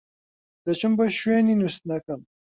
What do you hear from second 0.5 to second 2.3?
دەچم بۆ شوێنی نوستنەکەم.